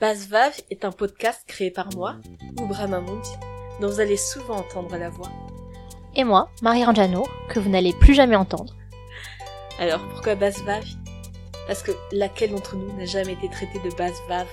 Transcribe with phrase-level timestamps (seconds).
[0.00, 2.16] Basvav est un podcast créé par moi,
[2.58, 3.22] Oubra Mahmoud,
[3.82, 5.28] dont vous allez souvent entendre la voix.
[6.16, 8.74] Et moi, Marie Ranjanour, que vous n'allez plus jamais entendre.
[9.78, 10.84] Alors pourquoi Basvav
[11.66, 14.46] Parce que laquelle d'entre nous n'a jamais été traitée de Basvav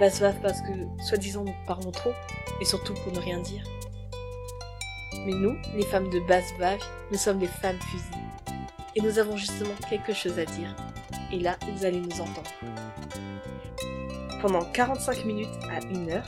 [0.00, 2.12] Basvav parce que, soi-disant, nous parlons trop,
[2.60, 3.62] et surtout pour ne rien dire.
[5.24, 6.80] Mais nous, les femmes de Basvav,
[7.12, 8.56] nous sommes des femmes fusées.
[8.96, 10.74] Et nous avons justement quelque chose à dire.
[11.30, 12.50] Et là, vous allez nous entendre.
[14.40, 16.26] Pendant 45 minutes à 1 heure,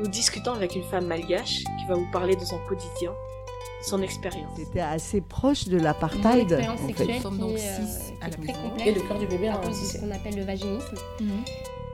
[0.00, 3.12] nous discutons avec une femme malgache qui va vous parler de son quotidien,
[3.82, 4.50] son expérience.
[4.56, 6.50] C'était assez proche de l'apartheid.
[6.50, 6.94] Mon expérience en fait.
[6.94, 9.48] sexuelle qui donc est, six euh, à la très complexe Et le cœur du bébé,
[9.48, 10.96] à hein, cause de si ce qu'on appelle le vaginisme.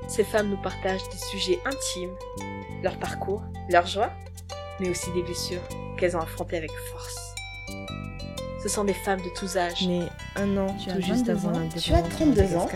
[0.07, 2.15] Ces femmes nous partagent des sujets intimes,
[2.83, 4.11] leur parcours, leurs joies,
[4.79, 5.63] mais aussi des blessures
[5.97, 7.35] qu'elles ont affrontées avec force.
[8.63, 9.89] Ce sont des femmes de tous âges
[10.37, 12.69] un an Tu as tout juste 22 avant l'indépendance Tu as de 32 ans.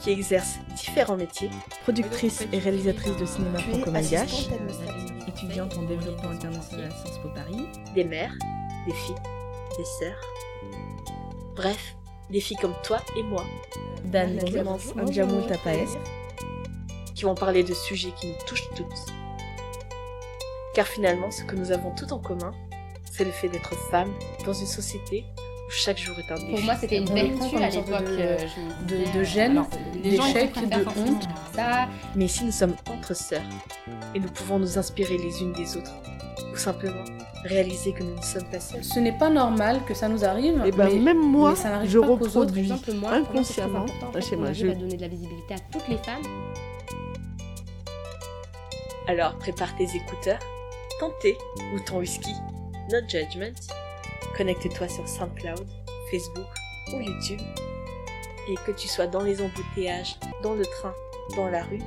[0.00, 1.48] Qui exercent différents métiers,
[1.84, 4.48] Productrice et réalisatrice de cinéma franco-malgache.
[5.26, 7.66] Étudiante en développement international à Sciences Po Paris.
[7.94, 8.34] des mères,
[8.86, 9.14] des filles,
[9.78, 10.20] des sœurs.
[11.56, 11.96] Bref,
[12.30, 13.44] des filles comme toi et moi,
[14.04, 14.92] Dan Clémence.
[15.00, 15.96] Anjamou Tapaes.
[17.14, 19.06] qui vont parler de sujets qui nous touchent toutes.
[20.74, 22.52] Car finalement, ce que nous avons tout en commun,
[23.10, 24.12] c'est le fait d'être femmes
[24.44, 25.24] dans une société
[25.76, 26.50] chaque jour est un défi.
[26.52, 28.04] Pour moi, c'était une vertu à l'époque.
[28.04, 28.36] de- euh,
[28.88, 30.80] de- de euh, gêne, gens, ils d'échec, de
[31.10, 31.24] honte.
[31.54, 33.42] Ça, Mais ici, nous sommes entre sœurs
[34.14, 35.92] et nous pouvons nous inspirer les unes des autres,
[36.52, 37.04] ou simplement
[37.44, 38.82] réaliser que nous ne sommes pas seules.
[38.84, 40.62] Ce n'est pas normal que ça nous arrive.
[40.64, 43.10] Et ben mais- même moi, mais ça n'arrive je pas qu'aux autres, reproduis exemple, moi,
[43.12, 44.52] inconsciemment fait, chez moi.
[44.52, 46.22] Je à donner de la visibilité à toutes les femmes.
[49.06, 50.38] Alors prépare tes écouteurs,
[51.00, 51.36] ton thé
[51.74, 52.32] ou ton whisky,
[52.90, 53.52] no judgment.
[54.36, 55.66] Connecte-toi sur SoundCloud,
[56.10, 56.48] Facebook
[56.92, 57.40] ou YouTube.
[58.48, 60.92] Et que tu sois dans les embouteillages, dans le train,
[61.36, 61.80] dans la rue,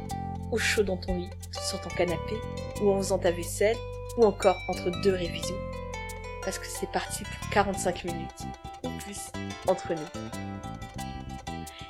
[0.51, 1.29] au chaud dans ton lit,
[1.67, 2.35] sur ton canapé,
[2.81, 3.75] ou en faisant ta vaisselle,
[4.17, 5.57] ou encore entre deux révisions.
[6.43, 8.47] Parce que c'est parti pour 45 minutes,
[8.83, 9.27] ou plus,
[9.67, 10.21] entre nous.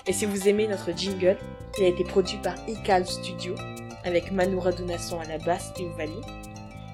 [0.07, 1.37] Et si vous aimez notre jingle,
[1.77, 3.53] il a été produit par Ical Studio
[4.03, 6.21] avec Manu Radunasson à la basse et au.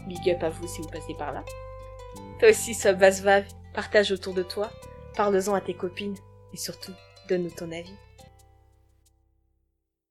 [0.08, 1.46] Big up à vous si vous passez par là.
[2.40, 3.24] Toi aussi, sois basse
[3.74, 4.72] partage autour de toi,
[5.16, 6.18] parle-en à tes copines
[6.54, 6.94] et surtout,
[7.30, 7.94] donne-nous ton avis.